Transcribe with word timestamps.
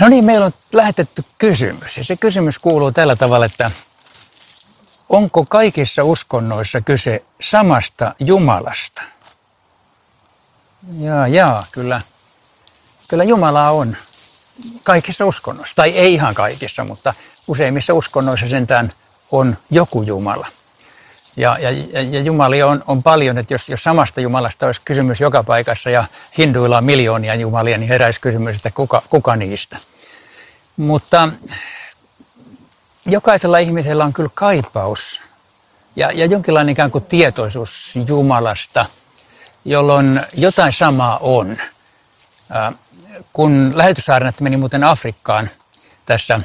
No 0.00 0.08
niin, 0.08 0.24
meillä 0.24 0.46
on 0.46 0.52
lähetetty 0.72 1.24
kysymys 1.38 1.96
ja 1.96 2.04
se 2.04 2.16
kysymys 2.16 2.58
kuuluu 2.58 2.92
tällä 2.92 3.16
tavalla, 3.16 3.46
että 3.46 3.70
onko 5.08 5.44
kaikissa 5.44 6.04
uskonnoissa 6.04 6.80
kyse 6.80 7.24
samasta 7.40 8.14
Jumalasta? 8.20 9.02
Jaa, 10.98 11.28
jaa, 11.28 11.66
kyllä, 11.72 12.00
kyllä 13.08 13.24
Jumalaa 13.24 13.70
on 13.70 13.96
kaikissa 14.82 15.26
uskonnoissa, 15.26 15.76
tai 15.76 15.90
ei 15.90 16.14
ihan 16.14 16.34
kaikissa, 16.34 16.84
mutta 16.84 17.14
useimmissa 17.46 17.94
uskonnoissa 17.94 18.48
sentään 18.48 18.90
on 19.32 19.58
joku 19.70 20.02
Jumala. 20.02 20.46
Ja, 21.36 21.56
ja, 21.60 21.70
ja 22.02 22.20
Jumalia 22.20 22.66
on, 22.66 22.84
on 22.86 23.02
paljon, 23.02 23.38
että 23.38 23.54
jos, 23.54 23.68
jos 23.68 23.82
samasta 23.82 24.20
Jumalasta 24.20 24.66
olisi 24.66 24.80
kysymys 24.84 25.20
joka 25.20 25.42
paikassa 25.42 25.90
ja 25.90 26.04
hinduilla 26.38 26.78
on 26.78 26.84
miljoonia 26.84 27.34
Jumalia, 27.34 27.78
niin 27.78 27.88
heräisi 27.88 28.20
kysymys, 28.20 28.56
että 28.56 28.70
kuka, 28.70 29.02
kuka 29.10 29.36
niistä. 29.36 29.78
Mutta 30.76 31.28
jokaisella 33.06 33.58
ihmisellä 33.58 34.04
on 34.04 34.12
kyllä 34.12 34.30
kaipaus 34.34 35.20
ja, 35.96 36.12
ja 36.12 36.26
jonkinlainen 36.26 36.72
ikään 36.72 36.90
kuin 36.90 37.04
tietoisuus 37.04 37.92
Jumalasta, 38.06 38.86
jolloin 39.64 40.20
jotain 40.34 40.72
samaa 40.72 41.18
on. 41.18 41.56
Kun 43.32 43.72
lähetyssaarnat 43.74 44.40
meni 44.40 44.56
muuten 44.56 44.84
Afrikkaan 44.84 45.50
tässä 46.06 46.40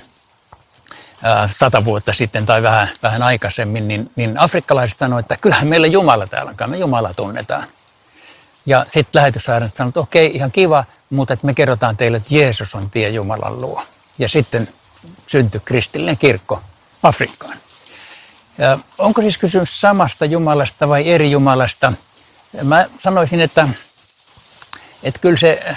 sata 1.59 1.85
vuotta 1.85 2.13
sitten 2.13 2.45
tai 2.45 2.63
vähän, 2.63 2.87
vähän 3.03 3.23
aikaisemmin, 3.23 3.87
niin, 3.87 4.11
niin 4.15 4.39
afrikkalaiset 4.39 4.97
sanoivat, 4.97 5.23
että 5.23 5.37
kyllähän 5.41 5.67
meillä 5.67 5.87
Jumala 5.87 6.27
täällä 6.27 6.53
on, 6.61 6.69
me 6.69 6.77
Jumala 6.77 7.13
tunnetaan. 7.13 7.63
Ja 8.65 8.85
sitten 8.93 9.19
lähetyssaarnat 9.19 9.75
sanoivat, 9.75 9.91
että 9.91 9.99
okei, 9.99 10.31
ihan 10.33 10.51
kiva, 10.51 10.83
mutta 11.09 11.33
että 11.33 11.45
me 11.45 11.53
kerrotaan 11.53 11.97
teille, 11.97 12.17
että 12.17 12.35
Jeesus 12.35 12.75
on 12.75 12.89
tie 12.89 13.09
Jumalan 13.09 13.61
luo. 13.61 13.83
Ja 14.19 14.29
sitten 14.29 14.67
syntyi 15.27 15.61
kristillinen 15.65 16.17
kirkko 16.17 16.61
Afrikkaan. 17.03 17.57
Ja 18.57 18.79
onko 18.97 19.21
siis 19.21 19.37
kysymys 19.37 19.81
samasta 19.81 20.25
Jumalasta 20.25 20.89
vai 20.89 21.09
eri 21.09 21.31
Jumalasta? 21.31 21.93
Mä 22.63 22.89
sanoisin, 22.99 23.41
että, 23.41 23.67
että 25.03 25.19
kyllä 25.19 25.37
se 25.37 25.75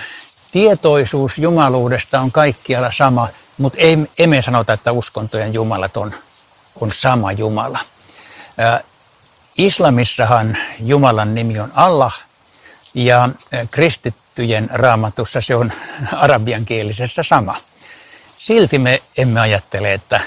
tietoisuus 0.50 1.38
jumaluudesta 1.38 2.20
on 2.20 2.32
kaikkialla 2.32 2.92
sama, 2.96 3.28
mutta 3.58 3.78
ei, 3.78 3.98
emme 4.18 4.42
sanota, 4.42 4.72
että 4.72 4.92
uskontojen 4.92 5.54
jumalat 5.54 5.96
on, 5.96 6.12
on 6.80 6.92
sama 6.92 7.32
Jumala. 7.32 7.78
Islamissahan 9.58 10.56
Jumalan 10.80 11.34
nimi 11.34 11.60
on 11.60 11.72
Allah 11.74 12.20
ja 12.94 13.28
kristittyjen 13.70 14.70
raamatussa 14.72 15.40
se 15.40 15.56
on 15.56 15.72
arabiankielisessä 16.12 17.22
sama. 17.22 17.56
Silti 18.38 18.78
me 18.78 19.02
emme 19.16 19.40
ajattele, 19.40 19.92
että, 19.92 20.20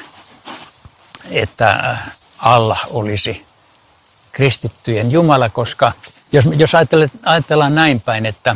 että 1.31 1.97
Allah 2.37 2.87
olisi 2.89 3.45
kristittyjen 4.31 5.11
Jumala, 5.11 5.49
koska 5.49 5.91
jos, 6.31 6.45
jos 6.57 6.71
ajatellaan 7.23 7.75
näin 7.75 8.01
päin, 8.01 8.25
että 8.25 8.55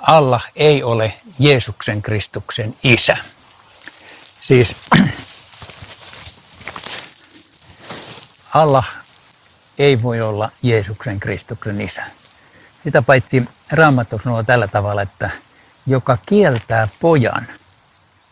Allah 0.00 0.50
ei 0.56 0.82
ole 0.82 1.14
Jeesuksen 1.38 2.02
Kristuksen 2.02 2.76
isä. 2.82 3.16
Siis 4.42 4.74
Allah 8.54 8.94
ei 9.78 10.02
voi 10.02 10.20
olla 10.20 10.50
Jeesuksen 10.62 11.20
Kristuksen 11.20 11.80
isä. 11.80 12.02
Sitä 12.84 13.02
paitsi 13.02 13.48
Raamattu 13.70 14.20
sanoo 14.24 14.42
tällä 14.42 14.68
tavalla, 14.68 15.02
että 15.02 15.30
joka 15.86 16.18
kieltää 16.26 16.88
pojan, 17.00 17.48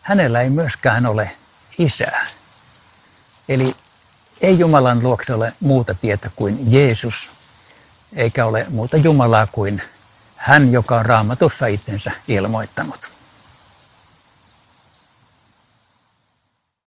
hänellä 0.01 0.41
ei 0.41 0.49
myöskään 0.49 1.05
ole 1.05 1.31
isää. 1.77 2.27
Eli 3.49 3.75
ei 4.41 4.59
Jumalan 4.59 5.03
luokse 5.03 5.33
ole 5.33 5.53
muuta 5.59 5.93
tietä 5.93 6.29
kuin 6.35 6.71
Jeesus, 6.71 7.29
eikä 8.15 8.45
ole 8.45 8.65
muuta 8.69 8.97
Jumalaa 8.97 9.47
kuin 9.47 9.81
hän, 10.39 10.71
joka 10.71 10.95
on 10.95 11.05
raamatussa 11.05 11.67
itsensä 11.67 12.11
ilmoittanut. 12.27 13.18